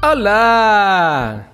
[0.00, 1.48] Olá!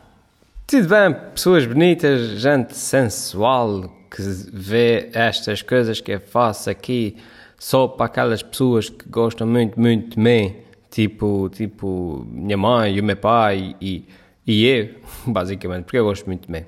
[0.67, 4.20] Tudo bem, pessoas bonitas, gente sensual que
[4.52, 7.17] vê estas coisas que eu faço aqui
[7.59, 10.57] só para aquelas pessoas que gostam muito, muito de mim,
[10.91, 14.07] tipo, tipo minha mãe e o meu pai e,
[14.46, 14.90] e eu,
[15.26, 16.66] basicamente, porque eu gosto muito de mim.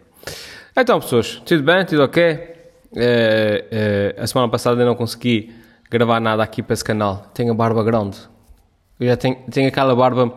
[0.74, 1.84] Então, pessoas, tudo bem?
[1.84, 2.22] Tudo ok?
[2.32, 5.54] Uh, uh, a semana passada eu não consegui
[5.90, 7.30] gravar nada aqui para esse canal.
[7.34, 8.16] Tenho a barba grande.
[8.98, 10.34] Eu já tenho, tenho aquela barba,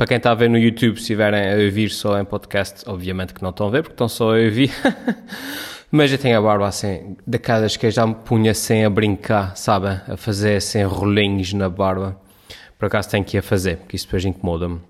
[0.00, 3.34] para quem está a ver no YouTube, se estiverem a ouvir só em podcast, obviamente
[3.34, 4.72] que não estão a ver, porque estão só a ouvir.
[5.92, 9.54] Mas eu tenho a barba assim, daquelas que eu já me punha sem a brincar,
[9.58, 10.00] sabem?
[10.08, 12.18] A fazer assim rolinhos na barba.
[12.78, 14.80] Por acaso tenho que ir a fazer, porque isso depois incomoda-me.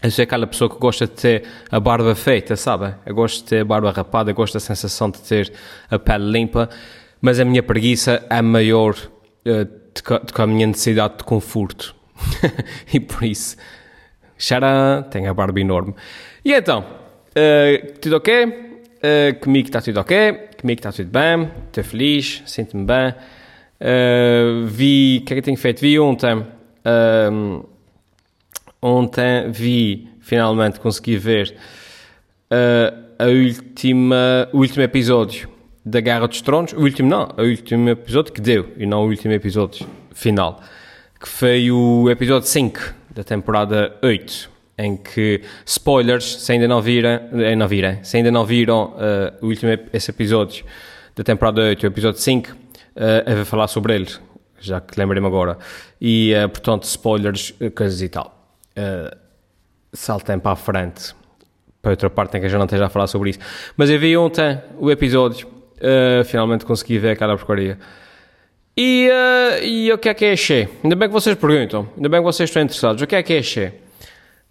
[0.00, 2.94] Eu sou aquela pessoa que gosta de ter a barba feita, sabe?
[3.04, 5.52] Eu gosto de ter a barba rapada, eu gosto da sensação de ter
[5.90, 6.70] a pele limpa,
[7.20, 11.96] mas a minha preguiça é maior uh, do que a minha necessidade de conforto.
[12.94, 13.56] e por isso,
[14.38, 15.94] xará, tenho a barba enorme.
[16.44, 18.44] E então, uh, tudo ok?
[18.44, 23.14] Uh, comigo está tudo ok, comigo está tudo bem, estou feliz, sinto-me bem.
[23.80, 25.80] Uh, vi, o que é que tenho feito?
[25.80, 26.44] Vi ontem
[28.84, 31.56] ontem vi, finalmente consegui ver
[32.50, 35.48] uh, a última, o último episódio
[35.82, 36.74] da Guerra dos Tronos.
[36.74, 40.60] O último não, o último episódio que deu, e não o último episódio final,
[41.18, 47.20] que foi o episódio 5 da temporada 8, em que, spoilers, se ainda não viram,
[47.32, 50.64] eh, não viram se ainda não viram uh, o último esse episódio
[51.14, 52.56] da temporada 8, o episódio 5, uh,
[53.26, 54.10] eu vou falar sobre ele,
[54.58, 55.56] já que lembrei-me agora.
[56.00, 58.34] E, uh, portanto, spoilers, coisas e tal
[58.78, 59.16] uh,
[59.92, 61.14] saltem para a frente
[61.80, 63.38] para outra parte em que eu já não esteja a falar sobre isso.
[63.76, 67.78] Mas eu vi ontem o episódio, uh, finalmente consegui ver aquela porcaria.
[68.76, 70.68] E, uh, e o que é que achei?
[70.82, 73.02] Ainda bem que vocês perguntam, ainda bem que vocês estão interessados.
[73.02, 73.84] O que é que achei?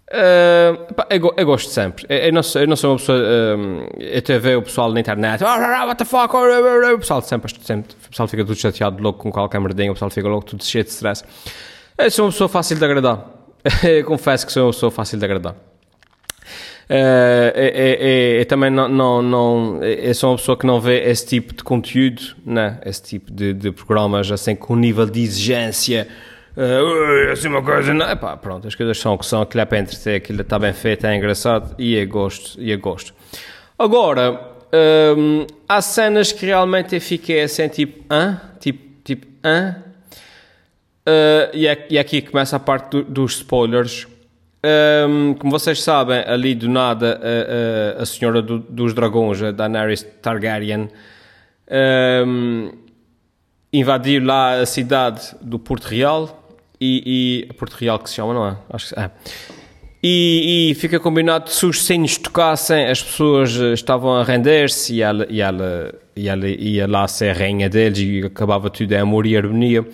[0.08, 2.06] Uh, pá, eu, eu, gosto sempre.
[2.08, 3.18] Eu, eu, não sou, eu não sou uma pessoa.
[3.18, 5.42] Uh, eu te ver o pessoal na internet.
[5.42, 6.34] Oh, what the fuck?
[6.34, 7.94] O pessoal sempre, sempre.
[8.06, 9.90] O pessoal fica tudo chateado, louco com qualquer merdinha.
[9.90, 11.24] O pessoal fica louco, tudo cheio de stress.
[11.98, 13.28] Eu sou uma pessoa fácil de agradar.
[14.06, 15.54] confesso que sou, sou fácil de agradar.
[16.88, 21.26] É, é, é, também não, não, não é sou uma pessoa que não vê esse
[21.26, 22.78] tipo de conteúdo, né?
[22.84, 26.06] esse tipo de, de programas assim com nível de exigência.
[26.56, 29.64] Uh, assim uma coisa, não, epá, pronto, as coisas são o que são, aquilo é
[29.64, 33.12] para entreter, aquilo está bem feito, é engraçado e eu gosto, e eu gosto.
[33.76, 34.54] Agora,
[35.16, 38.40] um, há cenas que realmente eu fiquei assim, tipo, hã?
[38.60, 39.76] Tipo, tipo, hã?
[41.06, 44.06] Uh, e, é, é aqui começa a parte do, dos spoilers.
[44.64, 49.50] Um, como vocês sabem, ali do nada, a, a, a senhora do, dos dragões, a
[49.50, 50.88] Daenerys Targaryen,
[52.26, 52.72] um,
[53.70, 56.40] invadiu lá a cidade do Porto Real.
[56.80, 58.56] E, e Porto Real que se chama, não é?
[58.70, 59.10] Acho que é.
[60.02, 65.26] E, e fica combinado se os sinos tocassem, as pessoas estavam a render-se e ela,
[65.30, 69.24] e, ela, e ela ia lá ser a rainha deles e acabava tudo em amor
[69.24, 69.86] e harmonia.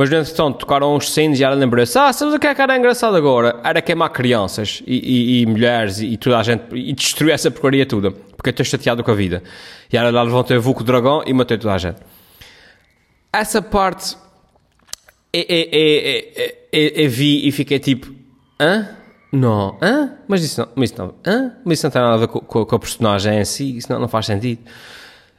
[0.00, 2.74] Mas, entretanto, tocaram uns sinos e ela lembrou-se: Ah, sabes o que é que era
[2.74, 3.60] engraçado agora?
[3.62, 7.50] Era queimar crianças e, e, e mulheres e, e, toda a gente e destruir essa
[7.50, 9.42] porcaria toda, porque eu estou chateado com a vida.
[9.92, 11.98] E ela lá levantou o vulco dragão e matou toda a gente.
[13.30, 14.16] Essa parte
[15.34, 15.68] eu, eu,
[16.72, 18.10] eu, eu vi e fiquei tipo:
[18.58, 18.96] Hã?
[19.30, 20.14] Não, hã?
[20.26, 21.52] Mas isso não, mas isso não, hã?
[21.62, 23.92] Mas isso não tem nada a ver com, com, com a personagem em si, isso
[23.92, 24.62] não, não faz sentido.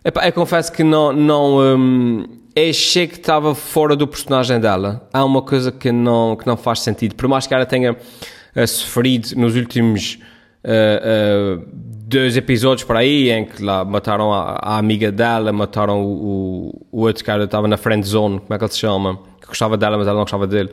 [0.05, 5.07] Epá, eu confesso que não, não, hum, achei que estava fora do personagem dela.
[5.13, 7.15] Há uma coisa que não, que não faz sentido.
[7.15, 10.19] Por mais que ela tenha uh, sofrido nos últimos
[10.63, 16.03] uh, uh, dois episódios por aí, em que lá mataram a, a amiga dela, mataram
[16.03, 18.79] o, o, o outro cara que estava na friend zone, como é que ele se
[18.79, 19.19] chama?
[19.39, 20.71] Que gostava dela, mas ela não gostava dele.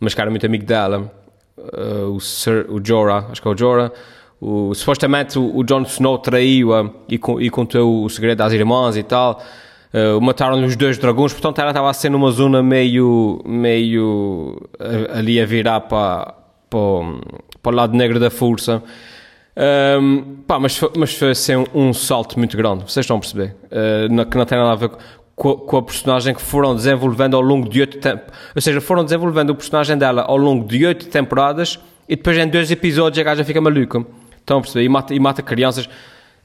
[0.00, 1.12] Mas que era muito amigo dela.
[2.12, 3.92] o, Sir, o Jorah, acho que é o Jorah.
[4.40, 9.04] O, supostamente o, o Jon Snow traiu-a e, e contou o segredo às irmãs e
[9.04, 9.40] tal.
[9.92, 15.18] Uh, Mataram-lhe os dois dragões, portanto ela estava a ser numa zona meio, meio uh,
[15.18, 16.34] ali a virar para,
[16.70, 16.80] para,
[17.62, 18.82] para o lado negro da força.
[19.54, 23.20] Um, pá, mas, foi, mas foi assim um, um, salto muito grande, vocês estão a
[23.20, 23.54] perceber?
[23.66, 24.90] Uh, que não tem nada a ver
[25.36, 28.34] com, com, a personagem que foram desenvolvendo ao longo de oito temporadas.
[28.54, 31.78] Ou seja, foram desenvolvendo o personagem dela ao longo de oito temporadas
[32.08, 34.06] e depois em dois episódios a gaja fica maluca.
[34.38, 34.86] Estão a perceber?
[34.86, 35.86] E mata, e mata crianças.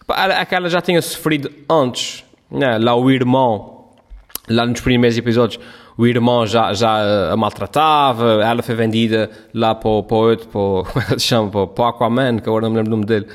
[0.05, 2.77] Pá, aquela já tinha sofrido antes né?
[2.77, 3.89] Lá o irmão,
[4.49, 5.61] lá nos primeiros episódios,
[5.97, 10.59] o irmão já, já a maltratava, ela foi vendida lá para o, para outro, para
[10.59, 10.85] o,
[11.15, 13.27] é chama, para, Aquaman, que agora não me lembro o nome dele.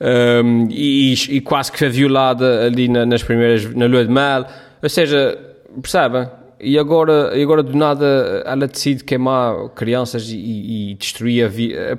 [0.00, 4.46] Um, e, e, quase que foi violada ali na, nas primeiras, na lua de mel.
[4.80, 5.36] Ou seja,
[5.82, 6.28] percebem?
[6.60, 11.98] E agora, e agora do nada ela decide queimar crianças e, e destruir a vida.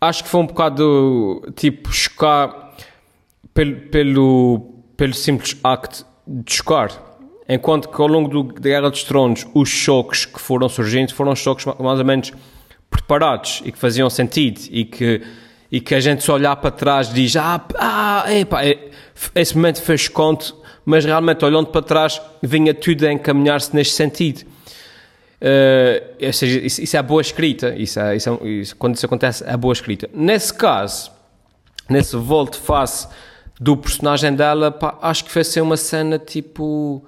[0.00, 2.72] acho que foi um bocado tipo chocar
[3.54, 6.90] pelo, pelo, pelo simples acto de chocar.
[7.48, 11.34] Enquanto que ao longo do, da Guerra dos Tronos, os choques que foram surgindo foram
[11.36, 12.32] choques mais ou menos
[12.90, 15.22] preparados e que faziam sentido e que,
[15.70, 18.90] e que a gente se olhar para trás diz: Ah, ah epa, é,
[19.34, 24.44] esse momento fez conto, mas realmente olhando para trás vinha tudo a encaminhar-se neste sentido.
[25.36, 29.44] Uh, seja, isso, isso, é boa escrita, isso, é, isso, é, isso quando isso acontece
[29.46, 30.08] é boa escrita.
[30.12, 31.12] Nesse caso,
[31.88, 33.06] nesse volte-face
[33.60, 37.04] do personagem dela, pá, acho que foi ser uma cena tipo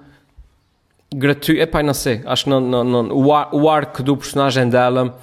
[1.13, 4.69] gratuita, epá, não sei, acho que não, não, não o, ar, o arco do personagem
[4.69, 5.17] dela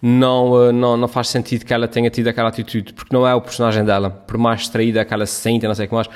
[0.00, 3.34] não, eh, não, não faz sentido que ela tenha tido aquela atitude, porque não é
[3.34, 6.08] o personagem dela, por mais distraída que ela se sente, não sei o que mais,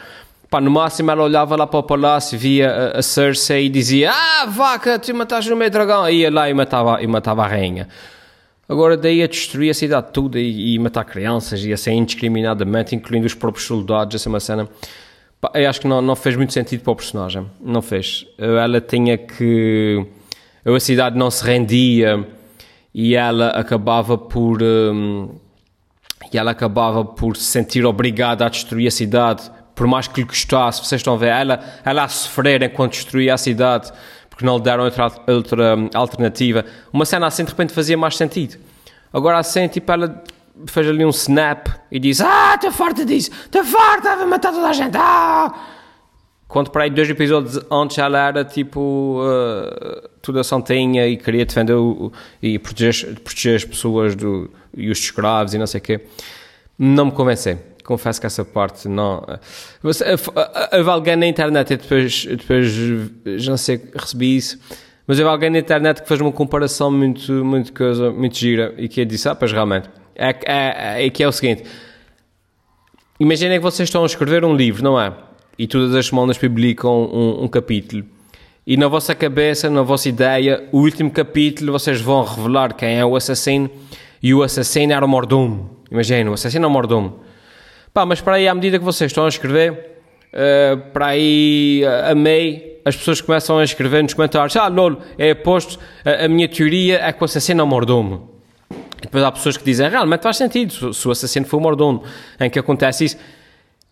[0.52, 4.10] Pá, no máximo ela olhava lá para o palácio, via a, a Cersei e dizia
[4.12, 6.06] Ah, vaca, tu mataste o meu dragão.
[6.06, 7.88] E ia lá e matava, e matava a rainha.
[8.72, 13.26] Agora daí a destruir a cidade toda e, e matar crianças e assim indiscriminadamente, incluindo
[13.26, 14.66] os próprios soldados, essa é uma cena...
[15.52, 17.46] Eu acho que não, não fez muito sentido para o personagem.
[17.60, 18.26] Não fez.
[18.38, 20.06] Ela tinha que...
[20.64, 22.26] A cidade não se rendia
[22.94, 24.62] e ela acabava por...
[24.62, 25.28] Hum,
[26.32, 30.26] e ela acabava por se sentir obrigada a destruir a cidade por mais que lhe
[30.26, 33.90] custasse, vocês estão a ver, ela, ela a sofrer enquanto destruía a cidade,
[34.42, 36.64] porque não lhe deram outra, outra alternativa.
[36.92, 38.58] Uma cena assim de repente fazia mais sentido.
[39.12, 40.22] Agora assim, tipo, ela
[40.66, 44.68] fez ali um snap e diz: Ah, estou farta disso, estou farta, vou matar toda
[44.68, 44.96] a gente.
[44.96, 45.54] Ah!
[46.48, 51.72] Quando para aí dois episódios antes ela era tipo uh, toda santinha e queria defender
[51.72, 52.12] o,
[52.42, 56.00] e proteger, proteger as pessoas do, e os escravos e não sei o quê,
[56.78, 59.24] não me convencei confesso que essa parte não.
[59.82, 60.04] Você,
[60.72, 62.66] houve alguém na internet, e depois, depois
[63.40, 64.58] já não sei, recebi isso,
[65.06, 68.88] mas houve alguém na internet que fez uma comparação muito, muito, coisa, muito gira e
[68.88, 69.88] que disse: Ah, pois realmente.
[70.14, 71.64] É, é, é, que é o seguinte:
[73.18, 75.12] imaginem que vocês estão a escrever um livro, não é?
[75.58, 78.04] E todas as semanas publicam um, um capítulo.
[78.66, 83.04] E na vossa cabeça, na vossa ideia, o último capítulo vocês vão revelar quem é
[83.04, 83.68] o assassino
[84.22, 85.78] e o assassino era o mordomo.
[85.90, 87.20] Imagina, o assassino é o mordomo.
[87.92, 89.98] Pá, mas para aí, à medida que vocês estão a escrever,
[90.32, 95.02] uh, para aí, uh, a meio, as pessoas começam a escrever nos comentários: Ah, Lolo,
[95.18, 98.30] é posto, a, a minha teoria é que o assassino é o mordomo.
[98.70, 102.02] E depois há pessoas que dizem: Realmente faz sentido, se, o assassino for o mordomo,
[102.40, 103.18] em que acontece isso.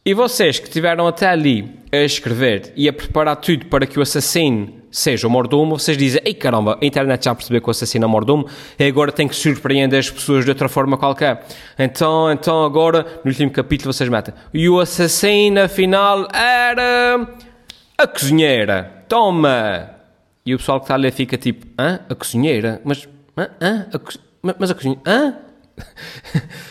[0.03, 4.03] E vocês que estiveram até ali a escrever e a preparar tudo para que o
[4.03, 8.05] assassino seja o mordomo, vocês dizem, ei caramba, a internet já percebeu que o assassino
[8.05, 8.47] é mordomo
[8.79, 11.47] e agora tem que surpreender as pessoas de outra forma qualquer.
[11.79, 17.29] Então, então agora, no último capítulo vocês metem, e o assassino afinal era
[17.97, 19.05] a cozinheira.
[19.09, 19.91] Toma!
[20.45, 22.01] E o pessoal que está ali fica tipo, hã?
[22.09, 22.81] A cozinheira?
[22.85, 23.49] Mas, hã?
[23.61, 23.87] hã?
[23.93, 24.13] A co...
[24.59, 25.03] Mas a cozinheira?
[25.07, 25.37] Hã?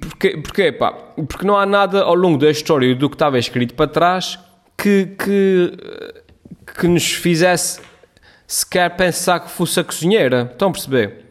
[0.00, 0.92] Porquê, porquê, pá?
[1.28, 4.38] Porque não há nada ao longo da história do que estava escrito para trás
[4.78, 5.72] que, que
[6.78, 7.80] que nos fizesse
[8.46, 10.48] sequer pensar que fosse a cozinheira.
[10.52, 11.22] Estão a perceber?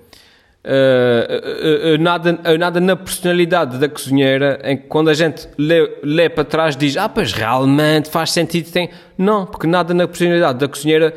[0.63, 5.97] Uh, uh, uh, nada, nada na personalidade da cozinheira em que quando a gente lê,
[6.03, 10.59] lê para trás diz ah, pois realmente faz sentido tem não, porque nada na personalidade
[10.59, 11.15] da cozinheira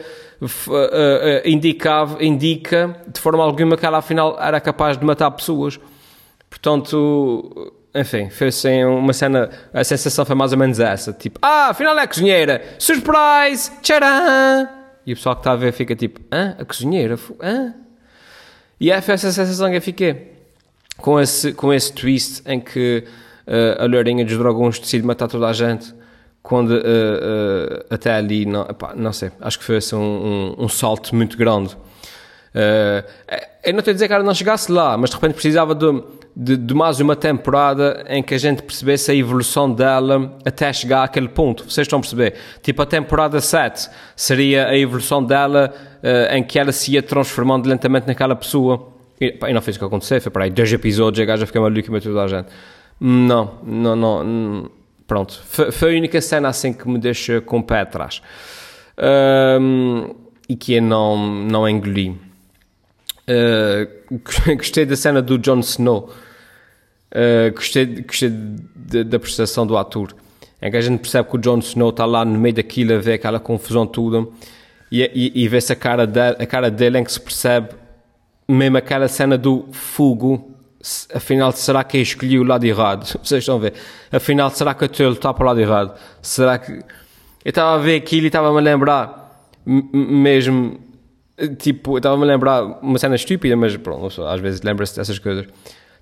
[1.44, 5.78] indicava, indica de forma alguma que ela afinal era capaz de matar pessoas
[6.48, 11.68] portanto enfim, foi assim uma cena, a sensação foi mais ou menos essa, tipo, ah,
[11.68, 14.68] afinal é a cozinheira, surprise, tcharam!
[15.06, 16.56] E o pessoal que está a ver fica tipo, hã?
[16.58, 17.18] A cozinheira?
[17.40, 17.74] Hã?
[18.80, 20.32] E é, foi essa sensação que eu fiquei,
[20.96, 23.04] com esse, com esse twist em que
[23.46, 25.94] uh, a Lourinha dos Dragões decide matar toda a gente,
[26.42, 30.64] quando uh, uh, até ali, não, epá, não sei, acho que foi assim, um, um,
[30.64, 31.74] um salto muito grande.
[32.54, 33.04] Uh,
[33.62, 35.86] eu não estou a dizer que ela não chegasse lá, mas de repente precisava de,
[36.36, 41.04] de, de, mais uma temporada em que a gente percebesse a evolução dela até chegar
[41.04, 41.62] àquele ponto.
[41.64, 42.34] Vocês estão a perceber?
[42.60, 45.72] Tipo, a temporada 7 seria a evolução dela
[46.02, 48.88] uh, em que ela se ia transformando lentamente naquela pessoa.
[49.20, 51.46] E, pá, e não fez o que aconteceu, foi para aí dois episódios, a gaja
[51.46, 52.48] fica maluca e matou toda a gente.
[53.00, 54.24] Não, não, não.
[54.24, 54.70] não
[55.06, 55.40] pronto.
[55.46, 58.20] Foi, foi, a única cena assim que me deixa com o pé atrás.
[59.60, 60.14] Um,
[60.48, 62.18] e que eu não, não engoli.
[63.28, 64.18] Uh,
[64.56, 66.12] gostei da cena do Jon Snow.
[67.14, 67.86] Uh, gostei
[69.04, 70.14] da prestação do ator.
[70.60, 72.98] Em que a gente percebe que o Jon Snow está lá no meio daquilo a
[72.98, 74.26] ver aquela confusão toda
[74.90, 77.70] e, e, e vê-se a cara, a cara dele em que se percebe
[78.48, 80.52] mesmo aquela cena do fogo.
[81.14, 83.04] Afinal, será que eu escolhi o lado errado?
[83.22, 83.74] Vocês estão a ver?
[84.10, 85.94] Afinal, será que a lutar para o lado errado?
[86.20, 86.72] Será que.
[86.72, 90.80] Eu estava a ver aquilo e estava-me a lembrar mesmo
[91.58, 95.46] Tipo, estava-me a lembrar uma cena estúpida, mas pronto, às vezes lembra-se dessas coisas.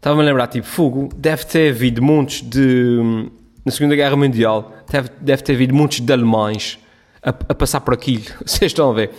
[0.02, 3.30] Estava-me a lembrar, tipo, fogo, deve ter havido montes de.
[3.64, 6.76] Na Segunda Guerra Mundial, deve, deve ter havido montes de alemães
[7.22, 8.24] a, a passar por aquilo.
[8.44, 9.12] Vocês estão a ver?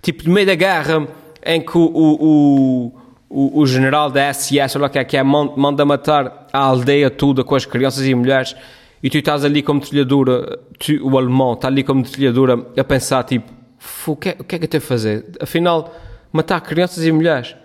[0.00, 1.08] Tipo, no meio da guerra,
[1.44, 5.84] em que o, o, o, o general da SS, olha que é, que é, manda
[5.84, 8.54] matar a aldeia toda com as crianças e mulheres,
[9.02, 13.24] e tu estás ali como trilhadora, tu, o alemão está ali como trilhadora a pensar,
[13.24, 13.52] tipo,
[14.06, 15.26] o que, é, o que é que eu tenho a fazer?
[15.40, 15.92] Afinal,
[16.32, 17.56] matar crianças e mulheres.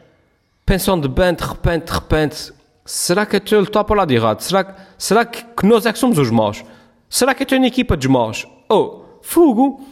[0.66, 4.42] Pensam de bem, de repente, de repente, será que a lutar para o lado errado?
[4.42, 6.64] Será, que, será que, que nós é que somos os maus?
[7.10, 8.48] Será que eu na equipa dos maus?
[8.70, 9.86] Oh, fogo!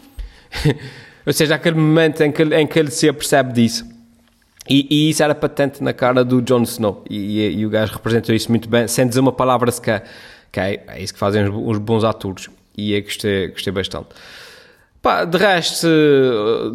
[1.25, 3.85] Ou seja, aquele momento em que, em que ele se apercebe disso.
[4.69, 7.03] E, e, isso era patente na cara do Jon Snow.
[7.09, 10.03] E, e, e, o gajo representou isso muito bem, sem dizer uma palavra sequer.
[10.51, 12.49] Que é, é isso que fazem os, bons atores.
[12.77, 14.09] E é gostei, gostei bastante.
[15.01, 15.87] Pá, de resto,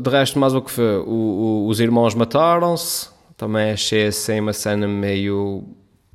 [0.03, 0.99] de resto, mais o que foi?
[0.99, 3.09] O, o, os irmãos mataram-se.
[3.37, 5.65] Também achei assim uma cena meio.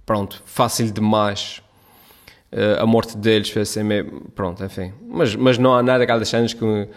[0.05, 1.61] Pronto, fácil demais.
[2.51, 4.29] Uh, a morte deles foi assim meio.
[4.35, 4.93] Pronto, enfim.
[5.07, 6.87] Mas, mas não há nada daquelas cenas que me,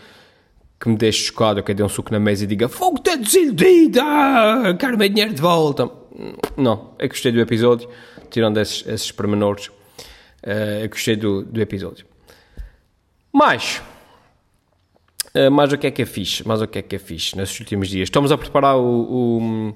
[0.81, 1.63] que me deixe chocado.
[1.63, 4.01] Que dê um suco na mesa e diga Fogo, está desiludido!
[4.03, 5.89] Ah, quero meu dinheiro de volta.
[6.57, 7.89] Não, eu gostei do episódio.
[8.31, 12.05] Tirando esses, esses pormenores, uh, eu gostei do, do episódio.
[13.33, 13.81] Mas.
[15.37, 17.37] Uh, mais o que é que é fixe, mais o que é que é fixe
[17.37, 18.07] nesses últimos dias.
[18.07, 19.75] Estamos a preparar o, o,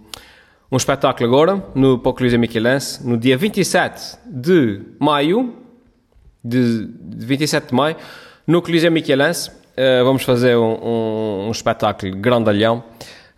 [0.70, 5.54] um espetáculo agora, no Coliseu Michelense, no dia 27 de maio,
[6.44, 7.96] de, de 27 de maio,
[8.46, 12.84] no Coliseu Michelense, uh, vamos fazer um, um, um espetáculo grandalhão,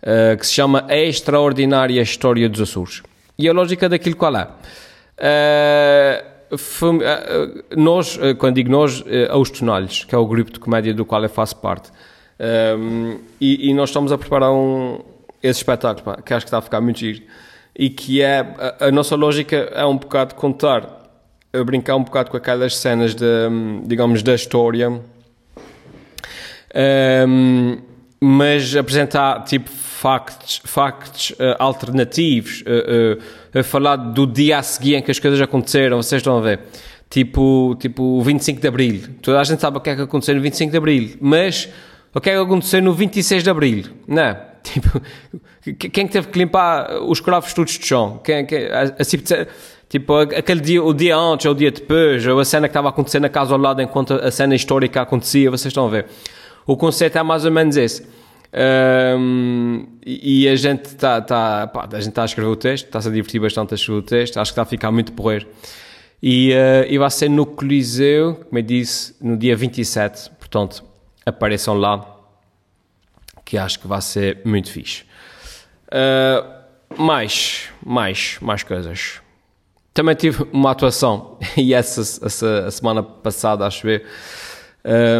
[0.03, 3.01] uh, que se chama A Extraordinária História dos Açores.
[3.37, 4.47] E a lógica daquilo qual é?
[6.57, 6.99] Foi,
[7.77, 11.29] nós, quando digo nós, aos Tonalhos, que é o grupo de comédia do qual eu
[11.29, 11.89] faço parte,
[12.77, 14.99] um, e, e, nós estamos a preparar um,
[15.41, 17.23] esse espetáculo, pá, que acho que está a ficar muito giro.
[17.75, 18.39] E que é,
[18.79, 21.09] a, a, nossa lógica é um bocado contar,
[21.65, 23.25] brincar um bocado com aquelas cenas, de,
[23.85, 25.01] digamos, da história,
[26.73, 27.77] um,
[28.19, 35.01] mas apresentar, tipo, factos, factos uh, alternativos, uh, uh, falar do dia a seguir em
[35.01, 36.59] que as coisas aconteceram, vocês estão a ver.
[37.09, 39.01] Tipo, tipo o 25 de Abril.
[39.21, 41.67] Toda a gente sabe o que é que aconteceu no 25 de Abril, mas
[42.13, 43.83] o que é que aconteceu no 26 de Abril?
[44.07, 44.37] Não,
[45.61, 48.19] tipo, quem teve que limpar os cravos todos de chão?
[48.23, 49.17] Quem, quem, assim,
[49.89, 52.89] tipo, aquele dia, o dia antes ou o dia depois, ou a cena que estava
[52.89, 56.05] acontecendo na casa ao lado enquanto a cena histórica acontecia, vocês estão a ver.
[56.65, 58.05] O conceito é mais ou menos esse.
[58.53, 63.07] Um, e, a gente está tá, pá, a gente está a escrever o texto, está-se
[63.07, 65.47] a divertir bastante a escrever o texto, acho que está a ficar muito porreiro.
[66.21, 70.83] E, uh, e vai ser no Coliseu, como eu disse, no dia 27, portanto,
[71.25, 72.10] apareçam lá,
[73.45, 75.03] que acho que vai ser muito fixe.
[75.87, 76.61] Uh,
[76.97, 79.21] mais, mais, mais coisas.
[79.93, 84.01] Também tive uma atuação, e essa, essa a semana passada, acho eu.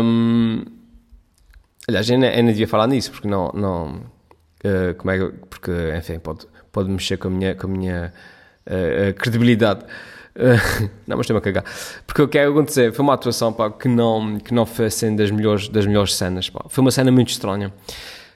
[0.03, 0.63] Um,
[1.87, 3.51] aliás, eu nem, devia falar nisso, porque não.
[3.53, 3.87] não
[4.65, 8.13] uh, como é porque, enfim, pode, pode mexer com a minha, com a minha
[8.65, 9.85] uh, credibilidade.
[11.05, 11.63] não, mas estou-me a cagar.
[12.05, 12.93] Porque o que é que aconteceu?
[12.93, 16.49] Foi uma atuação pá, que, não, que não foi assim das melhores, das melhores cenas.
[16.49, 16.65] Pá.
[16.69, 17.73] Foi uma cena muito estranha.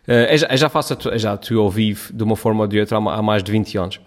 [0.08, 2.68] Uh, eu, já, eu já faço eu já atuo ao vivo de uma forma ou
[2.68, 4.00] de outra há, há mais de 20 anos.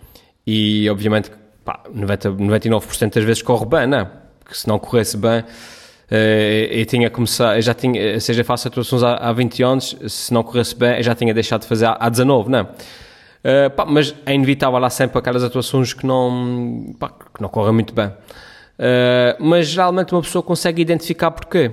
[0.46, 1.30] E obviamente
[1.64, 4.10] pá, 90, 99% das vezes corre bem, não é?
[4.40, 5.40] Porque se não corresse bem.
[6.10, 10.32] Uh, eu tinha começado, eu já tinha, seja, faço atuações há, há 20 anos, se
[10.32, 12.66] não corresse bem, eu já tinha deixado de fazer há, há 19, não é?
[13.38, 17.72] Uh, pá, mas é inevitável lá sempre aquelas atuações que não, pá, que não correm
[17.72, 18.08] muito bem.
[18.08, 21.72] Uh, mas geralmente uma pessoa consegue identificar porquê.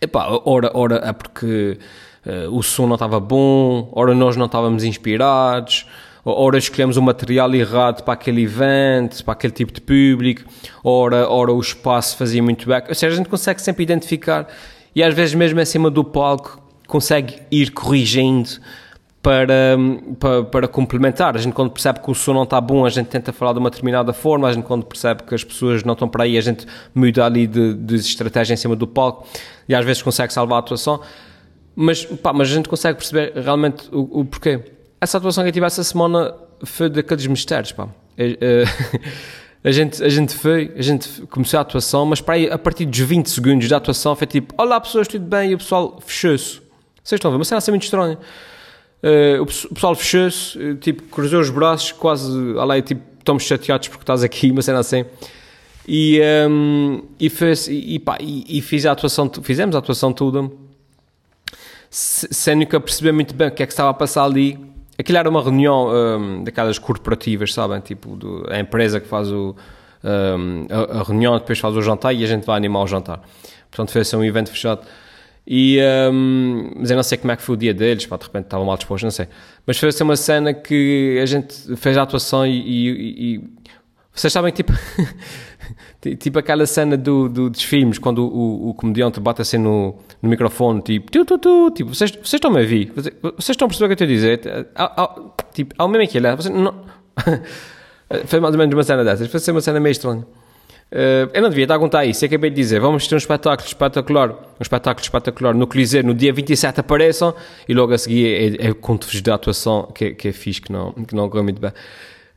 [0.00, 1.78] Epá, ora, ora é porque
[2.26, 5.86] uh, o som não estava bom, ora nós não estávamos inspirados,
[6.24, 10.42] ora escolhemos o material errado para aquele evento, para aquele tipo de público,
[10.82, 12.82] ora, ora o espaço fazia muito bem.
[12.88, 14.48] Ou seja, a gente consegue sempre identificar
[14.94, 18.50] e às vezes mesmo acima do palco consegue ir corrigindo
[19.24, 19.78] para,
[20.20, 21.34] para, para, complementar.
[21.34, 23.58] A gente, quando percebe que o som não está bom, a gente tenta falar de
[23.58, 24.46] uma determinada forma.
[24.46, 27.46] A gente, quando percebe que as pessoas não estão para aí, a gente muda ali
[27.46, 29.26] de, de estratégia em cima do palco
[29.66, 31.00] e às vezes consegue salvar a atuação.
[31.74, 34.60] Mas, pá, mas a gente consegue perceber realmente o, o porquê.
[35.00, 37.88] Essa atuação que eu tive essa semana foi daqueles mistérios, pá.
[38.18, 38.64] É, é,
[39.66, 42.84] a gente, a gente foi, a gente começou a atuação, mas para aí, a partir
[42.84, 45.52] dos 20 segundos da atuação foi tipo, olá pessoas, tudo bem?
[45.52, 46.60] E o pessoal fechou-se.
[47.02, 47.38] Vocês estão a ver?
[47.38, 48.18] Uma cena assim muito estranha.
[49.04, 54.02] Uh, o pessoal fechou-se, uh, tipo, cruzou os braços, quase, além, tipo, estamos chateados porque
[54.02, 55.04] estás aqui, uma cena assim.
[55.86, 56.18] E,
[56.48, 60.50] um, ehm, e, fez, e, pá, e, e, fiz a atuação, fizemos a atuação toda,
[61.90, 64.58] sem nunca perceber muito bem o que é que estava a passar ali.
[64.98, 67.80] aquilo era uma reunião um, daquelas corporativas, sabem?
[67.80, 69.54] Tipo, do, a empresa que faz o,
[70.02, 73.20] um, a, a, reunião, depois faz o jantar e a gente vai animar o jantar.
[73.70, 74.86] Portanto, foi assim um evento fechado.
[75.46, 75.78] E,
[76.10, 78.44] um, mas eu não sei como é que foi o dia deles, pá, de repente
[78.44, 79.28] estava mal disposto, não sei.
[79.66, 83.44] Mas foi assim uma cena que a gente fez a atuação e, e, e
[84.14, 84.72] vocês sabem, tipo,
[86.18, 89.96] tipo aquela cena do, do, dos filmes, quando o, o, o comediante bate assim no,
[90.22, 92.92] no microfone, tipo, tu, tu, tu, tipo, vocês, vocês estão-me a ouvir?
[92.94, 94.68] Vocês, vocês, estão a perceber o que eu estou a dizer?
[94.74, 95.20] Há, há,
[95.52, 96.74] tipo, há o mesmo aquilo, vocês não...
[98.26, 100.24] foi mais ou menos uma cena dessas, foi uma cena meio estranha.
[100.94, 103.66] Uh, eu não devia estar a contar isso, acabei de dizer, vamos ter um espetáculo
[103.66, 107.34] espetacular, um espetáculo espetacular no Coliseu, no dia 27 apareçam,
[107.68, 110.92] e logo a seguir é, é conto-vos da atuação que, que é fixe, que não,
[110.92, 111.72] que não correu muito bem.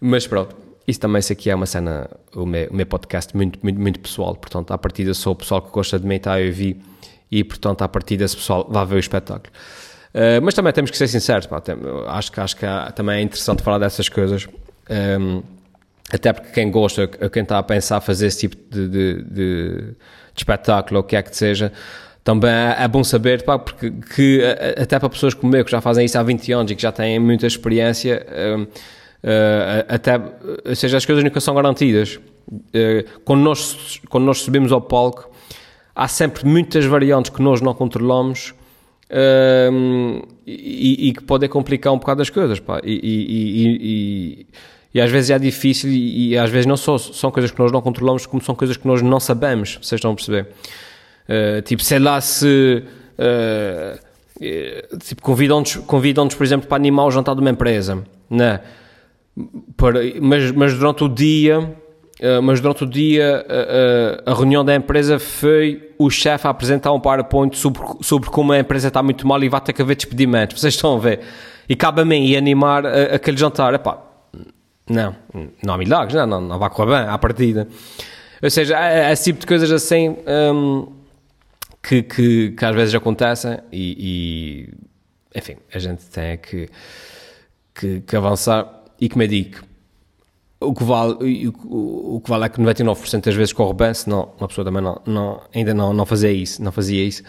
[0.01, 0.55] Mas pronto,
[0.87, 3.99] isso também, isso aqui é uma cena, o meu, o meu podcast muito, muito, muito
[3.99, 6.77] pessoal, portanto, à partida sou o pessoal que gosta de mim, está a ouvir,
[7.29, 9.53] e portanto, à partida esse pessoal vai ver o espetáculo.
[10.15, 11.75] Uh, mas também temos que ser sinceros, pá, tem,
[12.07, 14.47] acho, que, acho que há, também é interessante falar dessas coisas,
[15.19, 15.43] um,
[16.11, 19.95] até porque quem gosta, quem está a pensar fazer esse tipo de, de, de, de
[20.35, 21.71] espetáculo, ou o que é que seja,
[22.23, 24.41] também é, é bom saber, pá, porque que,
[24.77, 26.91] até para pessoas como eu, que já fazem isso há 20 anos e que já
[26.91, 28.25] têm muita experiência,
[28.57, 28.67] um,
[29.23, 30.15] Uh, até,
[30.65, 32.19] ou seja, as coisas nunca são garantidas.
[32.49, 35.29] Uh, quando, nós, quando nós subimos ao palco,
[35.95, 38.53] há sempre muitas variantes que nós não controlamos
[39.11, 42.59] uh, e, e, que podem complicar um bocado as coisas.
[42.59, 42.79] Pá.
[42.83, 44.47] E, e, e,
[44.95, 48.25] às vezes é difícil e, às vezes não só são coisas que nós não controlamos,
[48.25, 50.47] como são coisas que nós não sabemos, vocês estão a perceber.
[51.65, 52.83] tipo, sei lá se...
[55.03, 58.61] tipo, convidam-nos, convidam por exemplo, para animar o jantar de uma empresa, né?
[59.75, 64.65] para, mas, mas durante o dia, uh, mas durante o dia uh, uh, a reunião
[64.65, 69.03] da empresa foi o chefe a apresentar um PowerPoint sobre, sobre como a empresa está
[69.03, 70.59] muito mal e vai ter que haver despedimentos.
[70.59, 71.19] Vocês estão a ver?
[71.69, 73.73] E cabe a mim animar aquele jantar.
[73.73, 74.06] Epá,
[74.89, 75.15] não,
[75.63, 77.67] não há milagres, não, não, não vai correr bem à partida.
[78.41, 80.93] Ou seja, é esse tipo de coisas assim um,
[81.81, 84.69] que, que, que, às vezes acontecem e,
[85.33, 86.69] e enfim, a gente tem que,
[87.73, 89.27] que, que avançar e que me
[90.59, 94.33] o que vale, o, o que vale é que 99% das vezes corre bem, senão
[94.39, 97.23] uma pessoa também não, não, ainda não, não fazia isso, não fazia isso.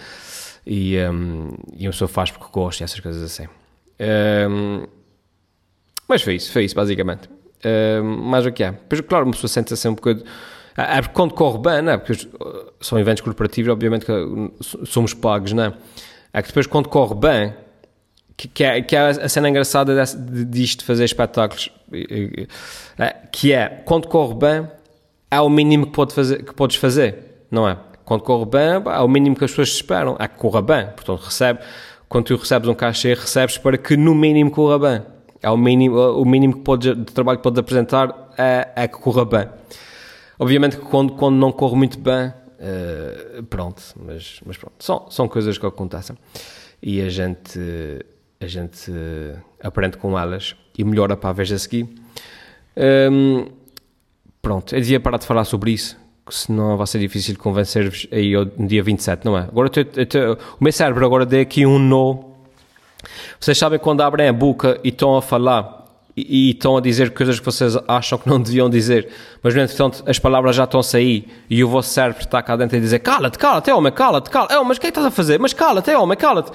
[0.67, 3.47] E, um, e uma pessoa faz porque gosta e essas coisas assim.
[4.51, 4.87] Um,
[6.07, 7.29] mas foi isso, foi isso basicamente.
[7.65, 8.73] Um, mais o que é.
[8.73, 10.25] Depois, claro, uma pessoa sente-se assim um bocado.
[10.77, 11.99] É porque quando corre bem, não é?
[11.99, 12.29] Porque
[12.81, 15.73] são eventos corporativos, obviamente que somos pagos, não é?
[16.33, 17.55] É que depois quando corre bem,
[18.37, 21.73] que, que, é, que é a cena engraçada desse, disto de fazer espetáculos,
[22.97, 24.69] é, que é, quando corre bem,
[25.29, 27.77] é o mínimo que, pode fazer, que podes fazer, não é?
[28.05, 30.87] Quando corre bem, é o mínimo que as pessoas esperam, é que corra bem.
[30.87, 31.59] Portanto, recebe,
[32.09, 35.18] quando tu recebes um cachê, recebes para que no mínimo corra bem.
[35.43, 38.99] É o mínimo, o mínimo que podes, de trabalho que podes apresentar é, é que
[38.99, 39.49] corra bem.
[40.39, 45.29] Obviamente que quando, quando não corre muito bem, uh, pronto, mas, mas pronto, são, são
[45.29, 46.17] coisas que acontecem.
[46.83, 47.59] E a gente
[48.41, 48.93] a gente
[49.61, 51.89] aprende com elas e melhora para a vez a seguir.
[53.11, 53.47] Um,
[54.41, 55.99] pronto, eu devia parar de falar sobre isso,
[56.31, 59.43] senão vai ser difícil convencer-vos aí no dia 27, não é?
[59.43, 62.28] Agora, eu, eu, o meu cérebro agora deu aqui um no.
[63.39, 65.79] Vocês sabem quando abrem a boca e estão a falar
[66.17, 69.09] e, e, estão a dizer coisas que vocês acham que não deviam dizer,
[69.43, 72.57] mas no entretanto as palavras já estão a sair e o vosso cérebro está cá
[72.57, 75.07] dentro a dizer cala-te, cala-te, homem, cala-te, cala-te, é, mas o que é que estás
[75.07, 75.39] a fazer?
[75.39, 76.51] Mas cala-te, homem, cala-te.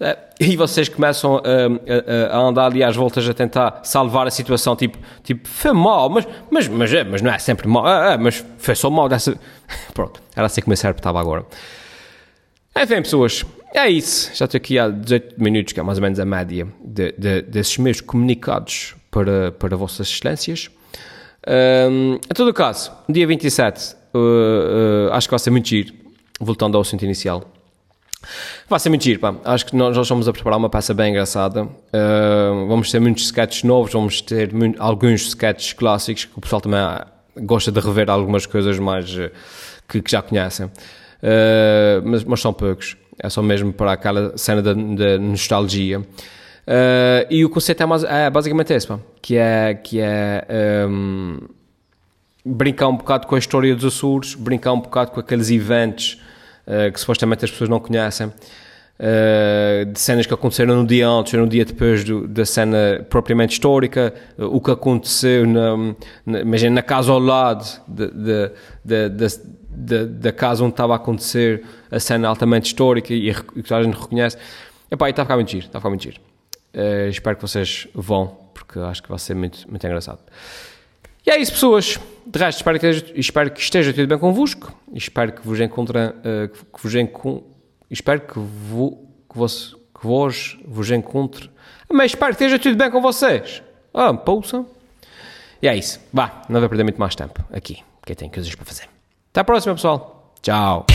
[0.00, 4.30] Eh, e vocês começam a, a, a, andar ali às voltas a tentar salvar a
[4.30, 8.14] situação, tipo, tipo foi mal, mas, mas, mas, é, mas não é sempre mal, é,
[8.14, 9.38] é, mas foi só mal dessa.
[9.92, 11.44] Pronto, era assim que o meu cérebro estava agora.
[12.74, 14.30] Enfim, pessoas, é isso.
[14.34, 17.42] Já estou aqui há 18 minutos, que é mais ou menos a média de, de,
[17.42, 20.70] desses meus comunicados para, para Vossas Excelências.
[21.46, 25.94] Um, em todo o caso, dia 27, uh, uh, acho que vai ser muito giro,
[26.38, 27.50] voltando ao assunto inicial.
[28.68, 29.34] Vai ser muito giro, pá.
[29.44, 31.64] Acho que nós, nós estamos a preparar uma peça bem engraçada.
[31.64, 36.60] Uh, vamos ter muitos sketches novos, vamos ter muito, alguns sketches clássicos que o pessoal
[36.60, 36.80] também
[37.42, 39.30] gosta de rever algumas coisas mais uh,
[39.88, 40.66] que, que, já conhecem.
[40.66, 42.96] Uh, mas, mas, são poucos.
[43.22, 44.74] É só mesmo para aquela cena da,
[45.18, 46.02] nostalgia.
[47.28, 48.88] e o conceito é, mais, é basicamente esse.
[49.20, 51.38] Que é, que é um,
[52.44, 56.20] brincar um bocado com a história dos Açores, brincar um bocado com aqueles eventos
[56.66, 61.34] uh, que supostamente as pessoas não conhecem, uh, de cenas que aconteceram no dia antes
[61.34, 66.40] ou no dia depois do, da cena propriamente histórica, uh, o que aconteceu na, na,
[66.40, 69.40] imagina, na casa ao lado de, de, de,
[69.72, 74.36] da casa onde estava a acontecer a cena altamente histórica e, que a gente reconhece.
[74.90, 76.20] Epá, e está a ficar muito giro, está a ficar muito giro.
[76.74, 80.20] Uh, espero que vocês vão, porque acho que vai ser muito, muito engraçado.
[81.26, 81.98] E é isso, pessoas.
[82.26, 84.72] De resto, espero que, espero que esteja tudo bem convosco.
[84.92, 87.42] Espero que vos encontre, uh, que vos encon,
[87.90, 91.50] espero que, vo, que, vos, que vos, vos encontre.
[91.92, 93.62] Mas espero que esteja tudo bem com vocês.
[93.92, 94.64] Ah, pousa.
[95.60, 96.00] E é isso.
[96.12, 98.99] Vá, não vai perder muito mais tempo aqui, porque tem coisas para fazer.
[99.30, 100.32] Até a próxima, pessoal.
[100.42, 100.86] Tchau.